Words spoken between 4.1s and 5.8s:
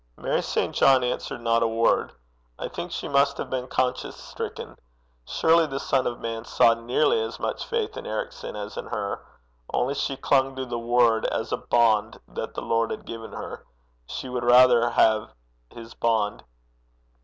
stricken. Surely the